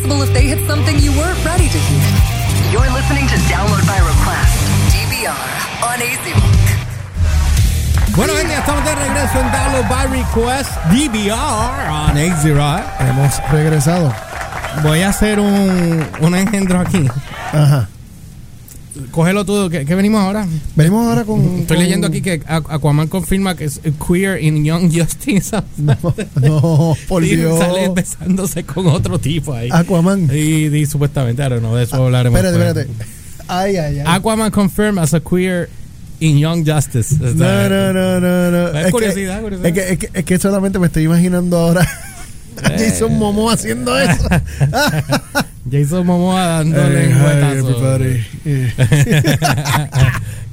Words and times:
possible 0.00 0.22
if 0.22 0.32
they 0.32 0.46
hit 0.46 0.58
something 0.66 0.98
you 0.98 1.12
weren't 1.12 1.42
ready 1.44 1.68
to 1.68 1.78
hear. 1.78 2.02
You're 2.72 2.90
listening 2.92 3.26
to 3.28 3.36
Download 3.48 3.84
by 3.86 3.98
Request, 3.98 4.54
DVR, 4.92 5.36
on 5.82 6.00
AC 6.00 6.32
Rock. 6.34 8.16
Bueno, 8.16 8.34
gente, 8.34 8.54
estamos 8.54 8.84
de 8.84 8.94
regreso 8.94 9.40
en 9.40 9.52
Download 9.52 9.88
by 9.88 10.06
Request 10.06 10.70
DVR 10.90 11.88
on 11.90 12.16
AZ 12.16 12.44
Rock. 12.44 12.82
Hemos 13.00 13.50
regresado. 13.50 14.12
Voy 14.82 15.02
a 15.02 15.08
hacer 15.08 15.38
un, 15.40 16.06
un 16.20 16.34
engendro 16.34 16.80
aquí. 16.80 17.08
Ajá. 17.52 17.88
Cógelo 19.12 19.44
tú. 19.44 19.68
¿Qué, 19.70 19.84
qué 19.86 19.94
venimos 19.94 20.20
ahora? 20.20 20.46
Venimos 20.74 21.06
ahora 21.06 21.24
con. 21.24 21.40
Estoy 21.60 21.76
con- 21.76 21.84
leyendo 21.84 22.06
aquí 22.08 22.20
que 22.22 22.40
Aqu- 22.42 22.66
Aquaman 22.70 23.08
confirma 23.08 23.54
que 23.54 23.64
es 23.64 23.80
queer 24.06 24.42
in 24.42 24.64
Young 24.64 24.90
Justice. 24.92 25.56
No, 25.76 25.96
no, 26.40 26.96
por 27.08 27.22
Dios. 27.22 27.58
Sale 27.58 27.88
besándose 27.90 28.64
con 28.64 28.86
otro 28.88 29.18
tipo 29.18 29.54
ahí. 29.54 29.68
Aquaman. 29.72 30.28
Y, 30.32 30.66
y 30.76 30.86
supuestamente, 30.86 31.42
ahora 31.42 31.60
no, 31.60 31.74
de 31.76 31.84
eso 31.84 31.96
hablaremos. 32.04 32.38
Espérate, 32.42 32.80
espérate. 32.80 33.04
Ay, 33.48 33.76
ay, 33.76 33.98
ay. 34.00 34.04
Aquaman 34.06 34.50
confirmed 34.50 34.98
as 34.98 35.14
a 35.14 35.20
queer 35.20 35.68
in 36.20 36.38
Young 36.38 36.64
Justice. 36.68 37.16
No, 37.18 37.32
no, 37.68 37.92
no, 37.92 38.20
no, 38.20 38.50
no. 38.50 38.78
Es 38.78 38.90
curiosidad, 38.90 39.40
curiosidad. 39.40 39.66
Es 39.68 39.72
que, 39.74 39.92
es, 39.92 39.98
que, 39.98 40.10
es 40.18 40.24
que 40.24 40.38
solamente 40.38 40.78
me 40.78 40.86
estoy 40.88 41.04
imaginando 41.04 41.56
ahora 41.58 41.80
a 42.64 42.68
Eh. 42.74 42.76
Jason 42.90 43.16
Momoa 43.18 43.54
haciendo 43.54 43.98
eso. 43.98 44.22
Jason 45.70 46.06
Momoa 46.06 46.44
dándole 46.46 47.10
Hey, 47.12 47.60
un. 47.60 48.26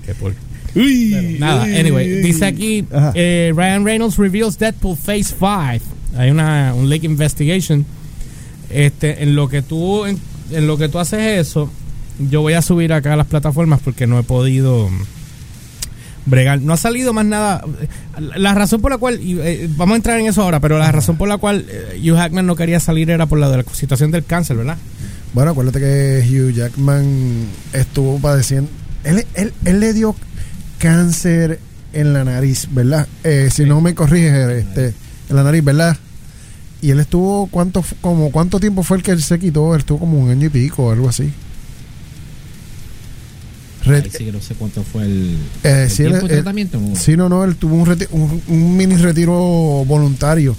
Qué 0.06 0.14
por- 0.16 0.34
Uy, 0.76 1.38
Nada, 1.40 1.64
uy, 1.64 1.76
anyway, 1.76 2.16
uy. 2.18 2.22
dice 2.22 2.46
aquí 2.46 2.86
eh, 3.16 3.52
Ryan 3.56 3.84
Reynolds 3.84 4.18
reveals 4.18 4.60
Deadpool 4.60 4.96
Phase 4.98 5.34
5. 5.40 5.86
Hay 6.18 6.30
una 6.30 6.74
un 6.76 6.90
leak 6.90 7.04
investigation. 7.04 7.86
Este, 8.70 9.24
en 9.24 9.36
lo 9.36 9.48
que 9.50 9.62
tú 9.62 10.06
en, 10.06 10.20
en 10.52 10.68
lo 10.68 10.78
que 10.78 10.90
tú 10.90 11.00
haces 11.00 11.40
eso, 11.48 11.72
yo 12.20 12.42
voy 12.42 12.54
a 12.54 12.62
subir 12.62 12.94
acá 12.94 13.14
a 13.14 13.16
las 13.16 13.28
plataformas 13.28 13.80
porque 13.84 14.08
no 14.08 14.20
he 14.20 14.24
podido 14.24 14.90
bregar. 16.26 16.62
No 16.62 16.74
ha 16.74 16.78
salido 16.78 17.14
más 17.14 17.26
nada. 17.26 17.64
La 18.36 18.54
razón 18.54 18.82
por 18.82 18.92
la 18.92 18.98
cual 18.98 19.20
y, 19.22 19.40
eh, 19.40 19.70
vamos 19.76 19.94
a 19.94 19.98
entrar 19.98 20.20
en 20.20 20.28
eso 20.28 20.44
ahora, 20.44 20.60
pero 20.60 20.78
la 20.78 20.92
razón 20.92 21.18
por 21.18 21.28
la 21.28 21.38
cual 21.38 21.66
eh, 21.70 22.00
Hugh 22.04 22.18
Hackman 22.18 22.46
no 22.46 22.56
quería 22.56 22.80
salir 22.80 23.10
era 23.10 23.26
por 23.26 23.40
la 23.40 23.50
de 23.50 23.58
la 23.58 23.64
situación 23.72 24.12
del 24.12 24.26
cáncer, 24.26 24.58
¿verdad? 24.58 24.78
Bueno, 25.34 25.52
acuérdate 25.52 25.80
que 25.80 26.26
Hugh 26.28 26.52
Jackman 26.54 27.46
estuvo 27.74 28.20
padeciendo. 28.20 28.70
Él, 29.04 29.26
él, 29.36 29.54
él 29.66 29.80
le 29.80 29.94
dio 29.94 30.16
cáncer 30.80 31.60
en 31.94 32.14
la 32.14 32.24
nariz, 32.24 32.68
¿verdad? 32.72 33.08
Eh, 33.24 33.50
si 33.52 33.66
no 33.66 33.80
me 33.82 33.94
corriges, 33.94 34.34
este, 34.66 34.94
en 35.30 35.36
la 35.36 35.44
nariz, 35.44 35.64
¿verdad? 35.64 35.98
Y 36.82 36.92
él 36.92 37.00
estuvo, 37.00 37.48
¿cuánto, 37.48 37.84
como, 38.02 38.32
¿cuánto 38.32 38.60
tiempo 38.60 38.84
fue 38.84 38.98
el 38.98 39.04
que 39.04 39.12
él 39.12 39.22
se 39.22 39.40
quitó? 39.40 39.74
Él 39.74 39.80
estuvo 39.82 40.00
como 40.00 40.20
un 40.20 40.30
año 40.30 40.48
y 40.48 40.50
pico 40.50 40.86
o 40.86 40.92
algo 40.92 41.10
así. 41.10 41.32
Ahí 43.86 44.04
sí 44.12 44.26
que 44.26 44.32
no 44.34 44.42
sé 44.42 44.54
cuánto 44.56 44.84
fue 44.84 45.04
el, 45.04 45.38
Eh, 45.64 45.84
el 45.84 45.90
sí, 45.90 46.04
él- 46.04 46.10
tiempo 46.10 46.28
de 46.28 46.34
él- 46.34 46.40
tratamiento. 46.42 46.80
¿no? 46.80 46.96
Sí, 46.96 47.16
no, 47.16 47.30
no, 47.30 47.44
él 47.46 47.56
tuvo 47.56 47.76
un, 47.76 47.90
un, 48.12 48.42
un 48.48 48.78
mini 48.78 48.96
retiro 48.98 49.34
voluntario 49.86 50.56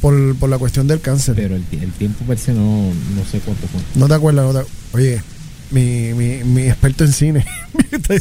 por, 0.00 0.36
por 0.36 0.48
la 0.50 0.58
cuestión 0.58 0.86
del 0.86 1.00
cáncer. 1.00 1.34
Pero 1.36 1.56
el, 1.56 1.64
el 1.72 1.92
tiempo 1.92 2.24
per 2.24 2.38
se 2.38 2.52
no, 2.52 2.92
no 3.14 3.24
sé 3.30 3.38
cuánto 3.40 3.66
fue. 3.68 3.80
No 3.94 4.08
te 4.08 4.14
acuerdas, 4.14 4.52
no 4.52 4.60
te- 4.60 4.66
Oye, 4.92 5.20
mi, 5.70 6.12
mi, 6.14 6.44
mi 6.44 6.62
experto 6.62 7.04
en 7.04 7.12
cine. 7.12 7.46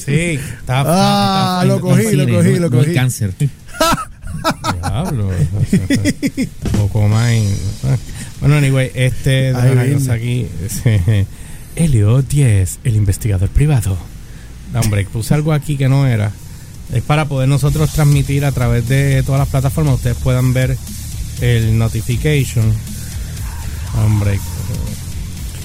Sí, 0.05 0.39
está, 0.39 0.83
Ah, 0.85 1.59
está- 1.63 1.65
lo 1.65 1.81
cogí, 1.81 2.03
lo 2.03 2.09
cine, 2.25 2.25
cogí, 2.33 2.49
no- 2.53 2.59
lo 2.59 2.69
no 2.69 2.79
el 2.79 2.85
cogí. 2.85 2.93
cáncer. 2.93 3.33
Diablo. 4.81 5.29
Poco 6.77 7.07
más. 7.07 7.31
Bueno, 8.39 8.55
anyway, 8.57 8.91
este. 8.93 9.53
Cosa 9.93 10.13
aquí. 10.13 10.47
Helio 11.75 12.21
10, 12.21 12.79
el 12.83 12.95
investigador 12.95 13.49
privado. 13.49 13.97
No, 14.73 14.79
hombre, 14.81 15.05
puse 15.05 15.33
algo 15.33 15.51
aquí 15.53 15.77
que 15.77 15.89
no 15.89 16.07
era. 16.07 16.31
Es 16.93 17.01
para 17.03 17.25
poder 17.27 17.49
nosotros 17.49 17.91
transmitir 17.91 18.45
a 18.45 18.51
través 18.51 18.87
de 18.87 19.23
todas 19.23 19.39
las 19.39 19.49
plataformas. 19.49 19.95
Ustedes 19.95 20.17
puedan 20.17 20.53
ver 20.53 20.77
el 21.41 21.77
notification. 21.77 22.73
Hombre, 24.03 24.39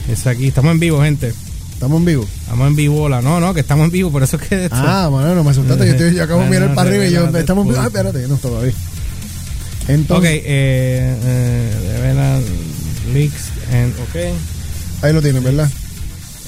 es 0.09 0.27
aquí. 0.27 0.49
Estamos 0.49 0.73
en 0.73 0.81
vivo, 0.81 1.03
gente. 1.03 1.33
Estamos 1.73 1.99
en 1.99 2.05
vivo. 2.05 2.27
Estamos 2.43 2.69
en 2.69 2.77
vivo. 2.77 3.09
La, 3.09 3.23
no, 3.23 3.41
no, 3.41 3.55
que 3.55 3.61
estamos 3.61 3.87
en 3.87 3.91
vivo. 3.91 4.11
Por 4.13 4.23
eso 4.23 4.37
es 4.37 4.49
que. 4.49 4.65
esto- 4.67 4.77
Ah, 4.79 5.09
bueno, 5.09 5.35
no 5.35 5.43
me 5.45 5.51
asustaste. 5.51 5.87
Yo, 5.87 5.93
estoy- 5.93 6.15
yo 6.15 6.23
acabo 6.25 6.41
de 6.41 6.47
No, 6.47 6.51
mirar 6.53 6.69
no, 6.71 6.75
para 6.75 6.89
arriba 6.91 7.07
y 7.07 7.13
yo. 7.13 7.27
Estamos 7.37 7.65
en 7.67 7.73
vivo. 7.73 7.83
Ah, 7.83 7.87
espérate, 7.87 8.29
no 8.29 8.37
todavía. 8.37 8.73
Ok, 8.73 9.89
Entonces, 9.89 10.31
eh, 10.45 11.17
eh, 11.25 11.93
revela 11.97 12.41
leaks 13.13 13.51
and. 13.73 13.93
Ok. 14.01 14.17
ahí 15.03 15.13
lo 15.13 15.23
tienes, 15.23 15.43
¿verdad? 15.43 15.69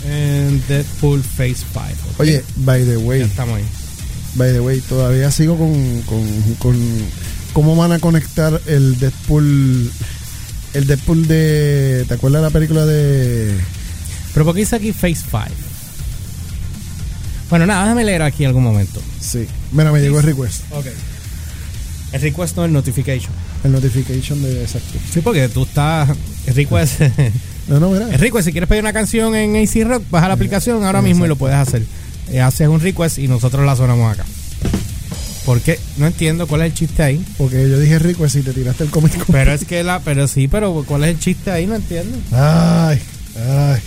En 0.07 0.63
Deadpool 0.69 1.23
Phase 1.23 1.57
5. 1.73 1.81
ok. 2.15 2.21
Oye, 2.21 2.45
by 2.57 2.85
the 2.85 2.93
ya 2.93 2.99
way, 2.99 3.23
estamos 3.23 3.57
ahí. 3.57 3.65
by 4.35 4.53
the 4.53 4.61
way, 4.61 4.81
todavía 4.81 5.31
sigo 5.31 5.57
con, 5.57 6.03
con, 6.03 6.55
con 6.59 6.77
cómo 7.53 7.77
van 7.77 7.93
a 7.93 7.99
conectar 7.99 8.61
el 8.67 8.99
Deadpool. 8.99 9.91
El 10.75 10.87
Deadpool 10.87 11.27
de. 11.27 12.05
¿Te 12.09 12.15
acuerdas 12.15 12.43
de 12.43 12.49
la 12.49 12.53
película 12.53 12.87
de. 12.87 13.55
Pero 14.33 14.47
¿por 14.47 14.55
qué 14.55 14.61
dice 14.61 14.77
aquí 14.77 14.93
Phase 14.93 15.25
5? 15.31 15.41
Bueno, 17.51 17.67
nada, 17.67 17.83
déjame 17.83 18.05
leer 18.05 18.23
aquí 18.23 18.45
algún 18.45 18.63
momento. 18.63 19.03
Sí. 19.21 19.47
Mira, 19.73 19.93
me 19.93 20.01
llegó 20.01 20.19
el 20.21 20.25
request. 20.25 20.63
Ok. 20.73 20.87
El 22.13 22.21
request 22.21 22.57
no 22.57 22.65
el 22.65 22.73
notification. 22.73 23.33
El 23.65 23.73
notification 23.73 24.43
de. 24.43 24.63
Exacto. 24.63 24.99
Sí, 25.13 25.21
porque 25.21 25.49
tú 25.49 25.65
estás. 25.65 26.11
El 26.47 26.55
request. 26.55 27.03
No, 27.69 27.79
no, 27.79 27.91
mira. 27.91 28.07
el 28.13 28.19
request, 28.19 28.47
si 28.47 28.51
quieres 28.51 28.69
pedir 28.69 28.83
una 28.83 28.93
canción 28.93 29.37
en 29.37 29.55
AC 29.55 29.87
Rock, 29.87 30.03
baja 30.11 30.27
la 30.27 30.35
aplicación 30.35 30.83
ahora 30.83 31.01
mismo 31.01 31.25
y 31.25 31.29
lo 31.29 31.37
puedes 31.37 31.57
hacer. 31.57 31.85
Eh, 32.29 32.41
haces 32.41 32.67
un 32.67 32.81
request 32.81 33.19
y 33.19 33.29
nosotros 33.29 33.65
la 33.65 33.77
sonamos 33.77 34.13
acá. 34.13 34.25
¿Por 35.45 35.61
qué? 35.61 35.79
No 35.97 36.07
entiendo 36.07 36.47
cuál 36.47 36.61
es 36.63 36.67
el 36.69 36.75
chiste 36.75 37.03
ahí. 37.03 37.25
Porque 37.37 37.69
yo 37.69 37.79
dije 37.81 37.99
request 37.99 38.37
y 38.37 38.43
te 38.43 38.53
tiraste 38.53 38.85
el 38.85 38.91
cómic. 38.91 39.13
Pero 39.31 39.53
es 39.55 39.65
que 39.65 39.83
la. 39.83 40.01
Pero 40.01 40.29
sí, 40.29 40.47
pero 40.49 40.85
¿cuál 40.87 41.05
es 41.05 41.11
el 41.11 41.19
chiste 41.19 41.51
ahí? 41.51 41.67
No 41.67 41.75
entiendo. 41.75 42.17
Ay, 42.33 43.01
ay. 43.37 43.81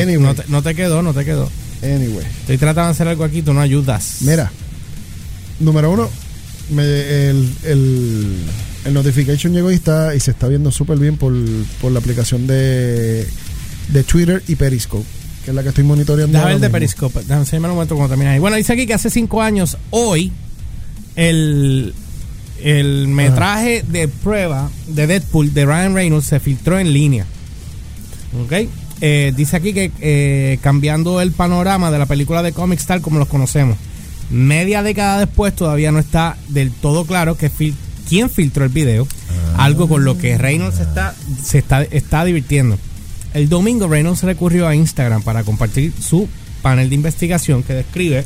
Anyway, 0.00 0.18
No, 0.26 0.34
te, 0.34 0.44
no 0.48 0.62
te 0.62 0.74
quedó, 0.74 1.02
no 1.02 1.12
te 1.12 1.24
quedó. 1.24 1.50
anyway. 1.82 2.24
Estoy 2.40 2.56
tratando 2.56 2.86
de 2.88 2.92
hacer 2.92 3.08
algo 3.08 3.24
aquí, 3.24 3.42
tú 3.42 3.52
no 3.52 3.60
ayudas. 3.60 4.18
Mira, 4.22 4.50
número 5.60 5.90
uno, 5.90 6.08
me- 6.70 6.82
el, 7.28 7.52
el, 7.64 8.36
el 8.86 8.94
notification 8.94 9.52
llegó 9.52 9.70
y 9.70 9.74
está 9.74 10.14
y 10.14 10.20
se 10.20 10.30
está 10.30 10.48
viendo 10.48 10.70
súper 10.72 10.98
bien 10.98 11.16
por, 11.18 11.32
por 11.82 11.92
la 11.92 11.98
aplicación 11.98 12.46
de, 12.46 13.26
de 13.88 14.02
Twitter 14.04 14.42
y 14.48 14.54
Periscope, 14.56 15.04
que 15.44 15.50
es 15.50 15.54
la 15.54 15.62
que 15.62 15.68
estoy 15.68 15.84
monitoreando. 15.84 16.32
Déjame 16.38 16.54
ver 16.54 16.60
de. 16.62 16.70
Periscope. 16.70 17.20
Déjame 17.26 17.44
un 17.68 17.74
momento 17.74 17.94
cuando 17.96 18.08
termine 18.14 18.30
ahí. 18.30 18.38
Bueno, 18.38 18.56
dice 18.56 18.72
aquí 18.72 18.86
que 18.86 18.94
hace 18.94 19.10
cinco 19.10 19.42
años, 19.42 19.76
hoy, 19.90 20.32
el, 21.16 21.94
el 22.62 23.08
metraje 23.08 23.82
de 23.88 24.08
prueba 24.08 24.70
de 24.88 25.06
Deadpool 25.06 25.52
de 25.54 25.66
Ryan 25.66 25.94
Reynolds 25.94 26.26
se 26.26 26.40
filtró 26.40 26.78
en 26.78 26.92
línea. 26.92 27.26
¿Ok? 28.44 28.68
Eh, 29.00 29.32
dice 29.36 29.56
aquí 29.56 29.72
que 29.72 29.90
eh, 30.00 30.58
cambiando 30.62 31.20
el 31.20 31.32
panorama 31.32 31.90
de 31.90 31.98
la 31.98 32.06
película 32.06 32.42
de 32.42 32.52
cómics 32.52 32.86
tal 32.86 33.00
como 33.00 33.18
los 33.18 33.28
conocemos. 33.28 33.76
Media 34.30 34.82
década 34.82 35.18
después 35.18 35.54
todavía 35.54 35.92
no 35.92 35.98
está 35.98 36.36
del 36.48 36.70
todo 36.70 37.04
claro 37.04 37.36
que 37.36 37.50
fil- 37.50 37.74
quién 38.08 38.30
filtró 38.30 38.64
el 38.64 38.70
video. 38.70 39.06
Algo 39.56 39.88
con 39.88 40.04
lo 40.04 40.16
que 40.16 40.38
Reynolds 40.38 40.78
está, 40.80 41.14
se 41.42 41.58
está, 41.58 41.82
está 41.82 42.24
divirtiendo. 42.24 42.78
El 43.34 43.48
domingo 43.48 43.88
Reynolds 43.88 44.22
recurrió 44.22 44.66
a 44.68 44.74
Instagram 44.74 45.22
para 45.22 45.42
compartir 45.44 45.92
su 46.00 46.28
panel 46.62 46.88
de 46.88 46.94
investigación 46.94 47.62
que 47.62 47.74
describe 47.74 48.24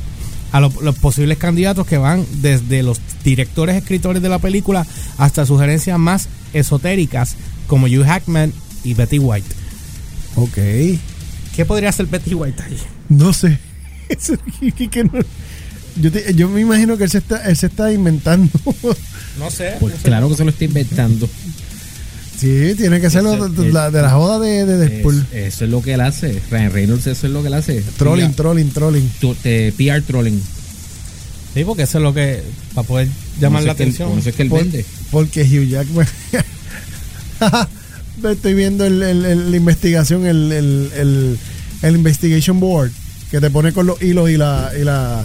a 0.53 0.61
lo- 0.61 0.73
los 0.83 0.97
posibles 0.97 1.39
candidatos 1.39 1.87
que 1.87 1.99
van 1.99 2.25
desde 2.41 2.83
los 2.83 3.01
directores 3.25 3.77
escritores 3.77 4.23
de 4.23 4.29
la 4.29 4.39
película 4.39 4.87
hasta 5.19 5.45
sugerencias 5.47 5.99
más 5.99 6.29
esotéricas 6.53 7.37
como 7.67 7.87
Hugh 7.87 8.05
Hackman 8.05 8.53
y 8.85 8.95
Betty 8.95 9.19
White. 9.19 9.49
Ok. 10.37 10.55
¿Qué 11.55 11.65
podría 11.67 11.89
hacer 11.89 12.07
Betty 12.07 12.35
White 12.35 12.63
ahí? 12.63 12.79
No 13.09 13.33
sé. 13.33 13.59
No- 15.13 15.21
yo, 16.03 16.13
te- 16.13 16.35
yo 16.35 16.49
me 16.51 16.61
imagino 16.61 16.97
que 16.99 17.05
él 17.05 17.11
se 17.11 17.19
está, 17.19 17.43
él 17.49 17.57
se 17.57 17.67
está 17.67 17.91
inventando. 17.93 18.51
No 19.39 19.51
sé. 19.51 19.75
Pues 19.81 19.95
claro 20.03 20.29
que 20.29 20.37
se 20.37 20.45
lo 20.45 20.51
está 20.51 20.65
inventando. 20.65 21.29
Sí, 22.39 22.75
tiene 22.77 23.01
que 23.01 23.11
ser 23.11 23.23
lo 23.23 23.49
de, 23.49 23.73
la, 23.73 23.91
de 23.91 24.03
la 24.03 24.11
joda 24.11 24.39
de, 24.39 24.65
de 24.67 24.77
Deadpool. 24.79 25.27
Es- 25.33 25.55
eso 25.55 25.65
es 25.65 25.71
lo 25.71 25.83
que 25.83 25.95
él 25.95 26.01
hace. 26.01 26.41
Ryan 26.51 26.73
Reynolds, 26.73 27.07
eso 27.07 27.27
es 27.27 27.33
lo 27.33 27.43
que 27.43 27.49
él 27.49 27.55
hace. 27.55 27.83
trolling, 27.97 28.29
PR, 28.31 28.37
trolling, 28.37 28.71
trolling. 28.71 29.09
tu- 29.21 29.35
te- 29.35 29.73
PR 29.73 30.03
trolling. 30.03 30.43
Sí, 31.55 31.65
porque 31.65 31.83
eso 31.85 31.99
es 31.99 32.03
lo 32.03 32.13
que. 32.13 32.43
Para 32.75 32.87
poder 32.87 33.09
llamar 33.41 33.63
la 33.63 33.73
eso 33.73 33.83
atención. 33.83 34.11
con 34.11 34.19
eso 34.19 34.29
es 34.31 34.35
que 34.37 34.43
él 34.43 34.49
Por- 34.51 34.61
vende. 34.61 34.85
Porque 35.11 35.43
Hugh 35.43 35.69
Jackman. 35.69 36.07
Estoy 38.31 38.55
viendo 38.55 38.85
el, 38.85 39.03
el- 39.03 39.25
el- 39.27 39.51
la 39.51 39.57
investigación, 39.57 40.27
el, 40.27 40.51
el, 40.53 40.91
el, 40.97 41.39
el 41.83 41.97
investigation 41.97 42.59
board 42.61 42.91
que 43.31 43.41
te 43.41 43.51
pone 43.51 43.73
con 43.73 43.87
los 43.87 44.01
hilos 44.03 44.31
y 44.31 44.37
la 44.37 44.71
y 44.79 44.85
la 44.85 45.25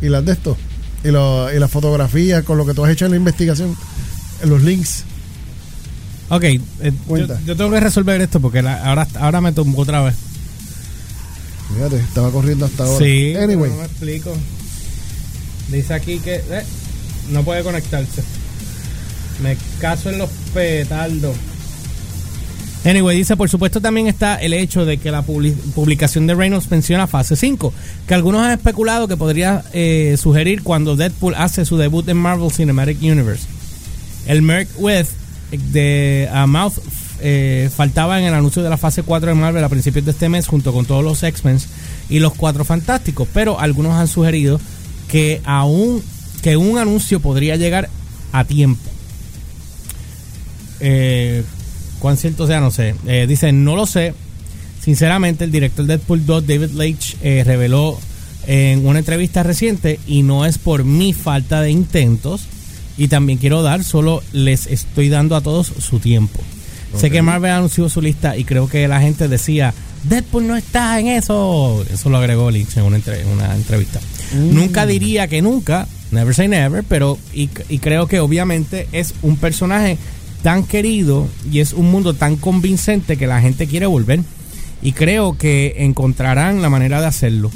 y 0.00 0.08
las 0.08 0.24
de 0.24 0.32
esto 0.32 0.56
y, 1.04 1.08
lo, 1.08 1.52
y 1.52 1.58
la 1.58 1.66
fotografía 1.68 2.42
con 2.42 2.56
lo 2.58 2.64
que 2.66 2.74
tú 2.74 2.84
has 2.84 2.92
hecho 2.92 3.06
en 3.06 3.10
la 3.12 3.16
investigación, 3.16 3.74
en 4.42 4.50
los 4.50 4.62
links. 4.62 5.04
Ok, 6.30 6.44
eh, 6.44 6.60
yo, 7.44 7.56
tengo 7.56 7.70
que 7.70 7.80
resolver 7.80 8.20
esto 8.20 8.40
porque 8.40 8.62
la- 8.62 8.82
ahora, 8.84 9.06
ahora 9.18 9.40
me 9.40 9.52
tumbó 9.52 9.82
otra 9.82 10.00
vez. 10.02 10.14
Fíjate, 11.74 11.96
estaba 11.96 12.30
corriendo 12.30 12.66
hasta 12.66 12.84
ahora. 12.84 13.04
Sí, 13.04 13.34
Anyway, 13.36 13.70
no 13.70 13.76
me 13.78 13.84
explico. 13.84 14.32
Dice 15.68 15.94
aquí 15.94 16.18
que 16.18 16.36
eh, 16.36 16.62
no 17.30 17.42
puede 17.44 17.62
conectarse. 17.62 18.22
Me 19.42 19.56
caso 19.80 20.10
en 20.10 20.18
los 20.18 20.30
petardos. 20.52 21.36
Anyway, 22.84 23.16
dice, 23.16 23.36
por 23.36 23.48
supuesto 23.50 23.80
también 23.80 24.06
está 24.06 24.36
el 24.36 24.52
hecho 24.54 24.84
de 24.86 24.96
que 24.98 25.10
la 25.10 25.22
publi- 25.24 25.54
publicación 25.74 26.26
de 26.26 26.34
Reynolds 26.34 26.70
menciona 26.70 27.06
fase 27.06 27.36
5, 27.36 27.74
que 28.06 28.14
algunos 28.14 28.40
han 28.42 28.52
especulado 28.52 29.06
que 29.06 29.16
podría 29.18 29.62
eh, 29.72 30.16
sugerir 30.18 30.62
cuando 30.62 30.96
Deadpool 30.96 31.34
hace 31.34 31.64
su 31.66 31.76
debut 31.76 32.08
en 32.08 32.16
Marvel 32.16 32.50
Cinematic 32.50 33.02
Universe. 33.02 33.44
El 34.26 34.42
Merc 34.42 34.68
With 34.78 35.06
de 35.50 36.28
a 36.32 36.46
Mouth 36.46 36.74
eh, 37.20 37.70
faltaba 37.74 38.18
en 38.18 38.26
el 38.26 38.34
anuncio 38.34 38.62
de 38.62 38.70
la 38.70 38.76
fase 38.76 39.02
4 39.02 39.30
de 39.30 39.34
Marvel 39.34 39.62
a 39.62 39.68
principios 39.68 40.04
de 40.04 40.12
este 40.12 40.28
mes 40.28 40.46
junto 40.46 40.72
con 40.72 40.86
todos 40.86 41.04
los 41.04 41.22
X-Men 41.22 41.58
y 42.08 42.18
los 42.18 42.34
Cuatro 42.34 42.64
Fantásticos, 42.64 43.28
pero 43.32 43.60
algunos 43.60 43.94
han 43.94 44.08
sugerido 44.08 44.60
que 45.08 45.40
aún 45.44 46.02
que 46.42 46.56
un 46.56 46.78
anuncio 46.78 47.20
podría 47.20 47.56
llegar 47.56 47.90
a 48.32 48.44
tiempo. 48.44 48.88
Eh, 50.80 51.44
¿Cuán 51.98 52.16
cierto 52.16 52.46
sea? 52.46 52.60
No 52.60 52.70
sé. 52.70 52.94
Eh, 53.06 53.26
dice, 53.28 53.52
no 53.52 53.76
lo 53.76 53.86
sé. 53.86 54.14
Sinceramente, 54.82 55.44
el 55.44 55.52
director 55.52 55.84
de 55.84 55.98
Deadpool 55.98 56.24
2, 56.24 56.46
David 56.46 56.70
Leitch, 56.70 57.16
eh, 57.22 57.42
reveló 57.44 57.98
en 58.46 58.86
una 58.86 59.00
entrevista 59.00 59.42
reciente, 59.42 60.00
y 60.06 60.22
no 60.22 60.46
es 60.46 60.56
por 60.56 60.84
mi 60.84 61.12
falta 61.12 61.60
de 61.60 61.70
intentos, 61.70 62.46
y 63.00 63.08
también 63.08 63.38
quiero 63.38 63.62
dar, 63.62 63.82
solo 63.82 64.22
les 64.32 64.66
estoy 64.66 65.08
dando 65.08 65.34
a 65.34 65.40
todos 65.40 65.66
su 65.78 65.98
tiempo. 65.98 66.38
Sé 66.96 67.10
que 67.10 67.22
Marvel 67.22 67.50
anunció 67.52 67.88
su 67.88 68.00
lista 68.02 68.36
y 68.36 68.44
creo 68.44 68.68
que 68.68 68.86
la 68.88 69.00
gente 69.00 69.26
decía, 69.28 69.72
Deadpool 70.04 70.46
no 70.46 70.56
está 70.56 70.98
en 71.00 71.06
eso. 71.08 71.84
Eso 71.92 72.10
lo 72.10 72.18
agregó 72.18 72.50
Lynch 72.50 72.76
en 72.76 72.82
una, 72.84 72.96
entre- 72.96 73.20
en 73.22 73.28
una 73.28 73.54
entrevista. 73.54 74.00
Nunca 74.34 74.86
diría 74.86 75.26
que 75.28 75.40
nunca, 75.40 75.86
never 76.10 76.34
say 76.34 76.48
never, 76.48 76.82
pero 76.84 77.16
y, 77.32 77.48
y 77.68 77.78
creo 77.78 78.06
que 78.06 78.20
obviamente 78.20 78.86
es 78.92 79.14
un 79.22 79.36
personaje 79.36 79.98
tan 80.42 80.64
querido 80.64 81.28
y 81.50 81.60
es 81.60 81.72
un 81.72 81.90
mundo 81.90 82.14
tan 82.14 82.36
convincente 82.36 83.16
que 83.16 83.26
la 83.26 83.40
gente 83.40 83.66
quiere 83.66 83.86
volver. 83.86 84.20
Y 84.82 84.92
creo 84.92 85.38
que 85.38 85.74
encontrarán 85.78 86.60
la 86.62 86.70
manera 86.70 87.00
de 87.00 87.06
hacerlo. 87.06 87.50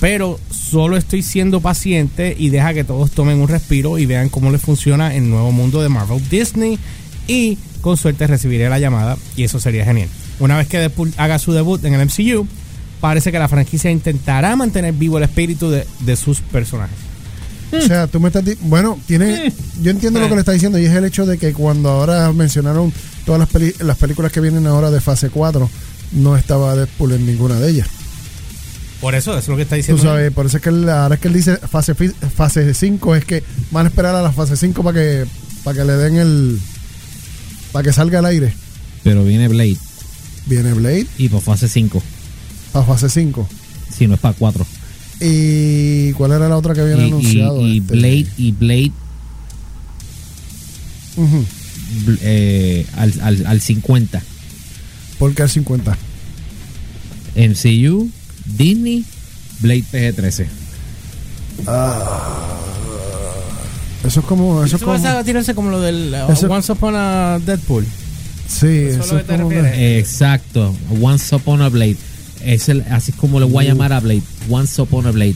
Pero 0.00 0.38
solo 0.50 0.96
estoy 0.96 1.22
siendo 1.22 1.60
paciente 1.60 2.36
y 2.38 2.50
deja 2.50 2.72
que 2.72 2.84
todos 2.84 3.10
tomen 3.10 3.40
un 3.40 3.48
respiro 3.48 3.98
y 3.98 4.06
vean 4.06 4.28
cómo 4.28 4.50
les 4.50 4.60
funciona 4.60 5.14
el 5.14 5.28
nuevo 5.28 5.50
mundo 5.50 5.82
de 5.82 5.88
Marvel 5.88 6.26
Disney. 6.28 6.78
Y 7.26 7.58
con 7.80 7.96
suerte 7.96 8.26
recibiré 8.26 8.68
la 8.68 8.78
llamada 8.78 9.16
y 9.36 9.44
eso 9.44 9.60
sería 9.60 9.84
genial. 9.84 10.08
Una 10.40 10.56
vez 10.56 10.68
que 10.68 10.78
Deadpool 10.78 11.12
haga 11.16 11.38
su 11.38 11.52
debut 11.52 11.84
en 11.84 11.94
el 11.94 12.06
MCU, 12.06 12.46
parece 13.00 13.32
que 13.32 13.38
la 13.38 13.48
franquicia 13.48 13.90
intentará 13.90 14.54
mantener 14.56 14.94
vivo 14.94 15.18
el 15.18 15.24
espíritu 15.24 15.70
de, 15.70 16.16
sus 16.16 16.40
personajes. 16.40 16.96
o 17.72 17.80
sea, 17.80 18.06
tú 18.06 18.20
me 18.20 18.28
estás 18.28 18.44
bueno, 18.60 18.98
tiene 19.06 19.52
yo 19.82 19.90
entiendo 19.90 20.20
lo 20.20 20.28
que 20.28 20.34
le 20.34 20.40
está 20.40 20.52
diciendo 20.52 20.78
y 20.78 20.86
es 20.86 20.94
el 20.94 21.04
hecho 21.04 21.26
de 21.26 21.38
que 21.38 21.52
cuando 21.52 21.90
ahora 21.90 22.32
mencionaron 22.32 22.92
todas 23.26 23.40
las, 23.40 23.80
las 23.80 23.98
películas 23.98 24.32
que 24.32 24.40
vienen 24.40 24.66
ahora 24.66 24.90
de 24.90 25.00
fase 25.00 25.28
4, 25.28 25.68
no 26.12 26.36
estaba 26.36 26.74
Deadpool 26.74 27.12
en 27.12 27.26
ninguna 27.26 27.60
de 27.60 27.70
ellas. 27.70 27.88
Por 29.00 29.14
eso, 29.14 29.30
eso 29.32 29.38
es 29.38 29.48
lo 29.48 29.56
que 29.56 29.62
está 29.62 29.76
Tú 29.76 29.78
diciendo. 29.78 30.02
sabes, 30.02 30.32
por 30.32 30.46
eso 30.46 30.56
es 30.56 30.62
que 30.62 30.70
él- 30.70 30.88
ahora 30.88 31.14
es 31.14 31.20
que 31.20 31.28
él 31.28 31.34
dice 31.34 31.56
fase 31.58 31.94
fase 31.94 32.74
5 32.74 33.14
es 33.14 33.24
que 33.24 33.44
van 33.70 33.86
a 33.86 33.88
esperar 33.90 34.14
a 34.16 34.22
la 34.22 34.32
fase 34.32 34.56
5 34.56 34.82
para 34.82 34.98
que 34.98 35.24
para 35.62 35.78
que 35.78 35.84
le 35.84 35.92
den 35.92 36.16
el 36.16 36.58
para 37.72 37.84
que 37.84 37.92
salga 37.92 38.18
al 38.18 38.26
aire. 38.26 38.52
Pero 39.04 39.24
viene 39.24 39.46
Blade 39.48 39.76
Viene 40.46 40.72
Blade 40.72 41.06
y 41.18 41.28
por 41.28 41.42
fase 41.42 41.68
5. 41.68 42.02
para 42.72 42.84
fase 42.86 43.08
5. 43.08 43.48
Si 43.96 44.06
no 44.06 44.14
es 44.14 44.20
para 44.20 44.34
4. 44.34 44.66
¿Y 45.20 46.12
cuál 46.12 46.32
era 46.32 46.48
la 46.48 46.56
otra 46.56 46.74
que 46.74 46.80
habían 46.80 47.00
Y, 47.00 47.02
y, 47.02 47.06
anunciado? 47.08 47.60
y 47.66 47.78
Este, 47.78 47.92
Blade 47.94 48.26
y 48.36 48.52
Blade 48.52 48.92
ujú. 51.16 51.44
bl- 52.06 52.18
eh, 52.22 52.86
al, 52.96 53.14
al, 53.22 53.46
al 53.46 53.60
50. 53.60 54.22
¿Por 55.18 55.34
qué 55.34 55.42
al 55.42 55.50
50? 55.50 55.96
MCU, 57.36 58.10
Disney, 58.56 59.04
Blade 59.60 59.84
PG-13. 59.92 60.46
Eso 64.04 64.20
es 64.20 64.26
como 64.26 64.64
eso 64.64 64.76
es 64.76 64.82
Eso 64.82 64.84
como 64.92 65.08
a 65.08 65.24
tirarse 65.24 65.54
como 65.54 65.70
lo 65.70 65.80
del 65.80 66.14
uh, 66.28 66.32
Eso- 66.32 66.46
Once 66.48 66.70
Upon 66.72 66.94
a 66.96 67.38
Deadpool. 67.44 67.84
Sí, 68.46 68.66
eso 68.66 69.00
es 69.00 69.04
eso 69.04 69.14
lo 69.14 69.20
es 69.20 69.26
que 69.26 69.32
te 69.32 69.42
como 69.42 69.52
Exacto. 69.52 70.74
Once 71.02 71.34
Upon 71.34 71.62
a 71.62 71.68
Blade. 71.68 71.96
Es 72.44 72.68
el, 72.68 72.82
así 72.90 73.10
es 73.10 73.16
como 73.16 73.40
le 73.40 73.46
voy 73.46 73.66
a 73.66 73.68
llamar 73.68 73.92
a 73.92 74.00
Blade. 74.00 74.22
Once 74.48 74.80
Upon 74.80 75.06
a 75.06 75.10
Blade. 75.10 75.34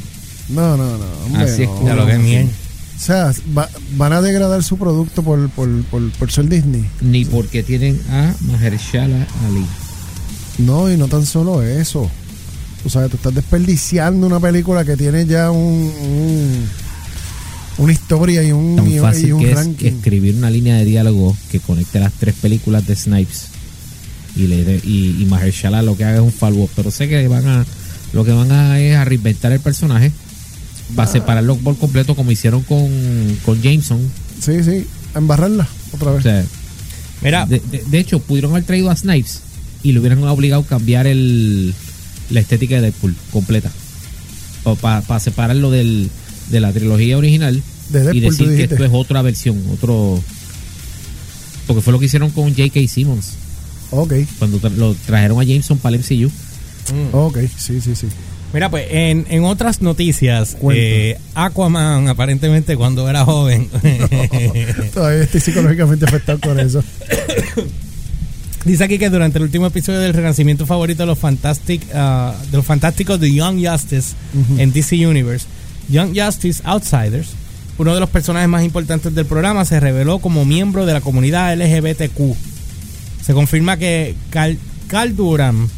No, 0.49 0.77
no, 0.77 0.97
no. 0.97 1.05
hombre, 1.27 1.43
Así 1.43 1.63
es 1.65 1.69
no. 1.69 1.75
como 1.75 1.89
Ya 1.89 1.95
lo 1.97 2.07
que 2.07 2.19
miel. 2.19 2.49
O 2.97 3.05
sea, 3.05 3.33
va- 3.59 3.69
van 3.97 4.13
a 4.13 4.23
degradar 4.23 4.63
su 4.63 4.79
producto 4.79 5.23
por, 5.25 5.51
por, 5.51 5.69
por, 5.87 6.09
por 6.13 6.31
ser 6.31 6.49
Disney. 6.49 6.85
Ni 7.01 7.25
porque 7.25 7.63
tienen 7.65 8.01
a 8.11 8.33
Mahershala 8.43 9.27
Ali. 9.47 9.67
No, 10.59 10.91
y 10.91 10.97
no 10.97 11.09
tan 11.09 11.27
solo 11.27 11.63
eso. 11.63 12.09
O 12.85 12.89
sea, 12.91 13.09
tú 13.09 13.17
estás 13.17 13.35
desperdiciando 13.35 14.27
una 14.27 14.41
película 14.41 14.85
que 14.85 14.97
tiene 14.97 15.25
ya 15.27 15.51
un, 15.51 15.59
un- 16.01 16.69
una 17.79 17.93
historia 17.93 18.43
y 18.43 18.53
un, 18.53 18.77
Tan 18.77 18.91
y, 18.91 18.99
fácil 18.99 19.29
y 19.29 19.33
un 19.33 19.41
que 19.41 19.51
es 19.51 19.57
ranking. 19.57 19.87
escribir 19.87 20.35
una 20.37 20.51
línea 20.51 20.77
de 20.77 20.85
diálogo 20.85 21.37
que 21.51 21.59
conecte 21.61 22.01
las 22.01 22.13
tres 22.13 22.35
películas 22.35 22.87
de 22.87 22.97
Snipes. 22.97 23.47
Y, 24.37 24.47
le 24.47 24.81
y, 24.85 25.17
y 25.21 25.27
Mahershala 25.27 25.83
lo 25.83 25.97
que 25.97 26.05
haga 26.05 26.17
es 26.17 26.23
un 26.23 26.33
follow 26.33 26.67
Pero 26.75 26.91
sé 26.91 27.07
que 27.07 27.29
van 27.29 27.47
a 27.47 27.67
lo 28.15 28.25
que 28.25 28.33
van 28.33 28.51
a 28.51 28.81
es 28.81 28.97
a 28.97 29.05
reinventar 29.05 29.53
el 29.53 29.61
personaje. 29.61 30.11
Va 30.99 31.05
a 31.05 31.07
separarlo 31.07 31.57
por 31.57 31.77
completo 31.79 32.15
como 32.15 32.31
hicieron 32.33 32.63
con, 32.63 32.89
con 33.45 33.61
Jameson. 33.63 34.01
Sí, 34.41 34.63
sí, 34.65 34.87
a 35.15 35.19
embarrarla 35.19 35.67
otra 35.93 36.11
O 36.11 36.15
vez. 36.15 36.23
sea, 36.25 36.45
Mira, 37.23 37.47
de, 37.47 37.61
de- 37.71 37.85
de 37.87 37.99
hecho, 37.99 38.19
pudieron 38.21 38.51
haber 38.51 38.65
traído 38.65 38.91
a 38.91 38.97
Snipes 38.97 39.41
y 39.83 39.93
le 39.93 40.01
hubieran 40.01 40.23
obligado 40.25 40.63
a 40.63 40.67
cambiar 40.67 41.07
el, 41.07 41.73
la 42.33 42.41
estética 42.41 42.77
de 42.77 42.83
Deadpool 42.83 43.15
completa. 43.31 43.71
Para 44.81 45.21
separarlo 45.21 45.71
del, 45.71 46.09
de 46.51 46.61
la 46.61 46.73
trilogía 46.73 47.19
original 47.19 47.63
De 47.91 47.99
Deadpool, 48.01 48.17
y 48.17 48.21
decir 48.21 48.47
que 48.57 48.63
esto 48.75 48.85
es 48.85 48.91
otra 48.93 49.23
versión, 49.23 49.61
otro... 49.73 50.23
Porque 51.67 51.83
fue 51.83 51.93
lo 51.93 51.99
que 51.99 52.07
hicieron 52.07 52.31
con 52.31 52.49
J.K. 52.55 52.81
Simmons 52.89 53.33
Ok, 53.91 54.15
cuando 54.39 54.59
tra- 54.61 54.75
lo 54.75 54.95
trajeron 54.95 55.41
a 55.41 55.45
Jameson 55.45 55.79
para 55.79 55.97
el 55.97 56.03
MCU. 56.03 56.31
ok, 57.13 57.39
sí, 57.59 57.81
sí, 57.81 57.95
sí. 57.95 58.07
Mira, 58.55 58.71
pues 58.71 58.87
en, 58.91 59.27
en 59.31 59.45
otras 59.45 59.81
noticias, 59.83 60.57
eh, 60.73 61.19
Aquaman 61.35 62.09
aparentemente 62.09 62.77
cuando 62.77 63.09
era 63.09 63.25
joven 63.25 63.69
Todavía 64.95 65.23
estoy 65.25 65.41
psicológicamente 65.41 66.05
afectado 66.05 66.39
con 66.41 66.59
eso. 66.61 66.83
dice 68.65 68.85
aquí 68.85 68.99
que 68.99 69.11
durante 69.11 69.39
el 69.39 69.45
último 69.45 69.67
episodio 69.67 70.01
del 70.01 70.15
renacimiento 70.15 70.67
favorito 70.67 71.03
de 71.03 71.07
los 71.07 71.19
Fantastic 71.19 71.83
ah, 71.95 72.35
de 72.51 72.57
los 72.57 72.67
fantásticos 72.67 73.21
de 73.21 73.33
Young 73.33 73.67
Justice 73.67 74.15
en 74.59 74.73
DC 74.73 75.07
Universe, 75.07 75.47
Young 75.89 76.17
Justice 76.19 76.63
Outsiders, 76.65 77.31
uno 77.79 77.95
de 77.95 78.01
los 78.01 78.11
personajes 78.11 78.49
más 78.49 78.65
importantes 78.65 79.15
del 79.15 79.27
programa 79.27 79.65
se 79.65 79.81
reveló 79.81 80.19
como 80.19 80.45
miembro 80.45 80.87
de 80.87 80.93
la 80.93 81.01
comunidad 81.01 81.57
LGBTQ. 81.57 82.37
Se 83.25 83.33
confirma 83.35 83.77
que 83.77 84.15
Cal, 84.31 84.59
Cal 84.89 85.17
Durham, 85.17 85.69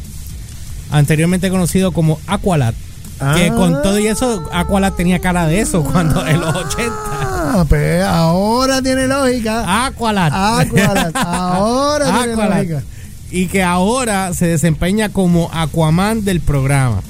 anteriormente 0.91 1.49
conocido 1.49 1.91
como 1.91 2.19
Aqualad, 2.27 2.73
que 3.17 3.47
Ah. 3.47 3.53
con 3.55 3.81
todo 3.81 3.97
y 3.99 4.07
eso 4.07 4.47
Aqualad 4.51 4.93
tenía 4.93 5.19
cara 5.19 5.47
de 5.47 5.59
eso 5.61 5.83
cuando 5.83 6.25
en 6.27 6.41
los 6.41 6.53
80. 6.55 6.93
Ah, 7.11 7.65
pues 7.67 8.03
ahora 8.03 8.81
tiene 8.81 9.07
lógica. 9.07 9.85
Aqualad. 9.85 10.59
Aqualad, 10.59 11.11
ahora 11.15 12.05
tiene 12.19 12.33
Aqualad. 12.33 12.57
lógica. 12.57 12.83
Y 13.31 13.47
que 13.47 13.63
ahora 13.63 14.33
se 14.33 14.47
desempeña 14.47 15.09
como 15.09 15.49
Aquaman 15.53 16.23
del 16.25 16.41
programa. 16.41 17.01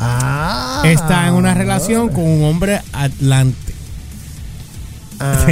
Ah, 0.00 0.82
Está 0.84 1.28
en 1.28 1.34
una 1.34 1.54
relación 1.54 2.08
con 2.08 2.24
un 2.24 2.44
hombre 2.44 2.80
atlante. 2.92 3.72
Ah, 5.20 5.44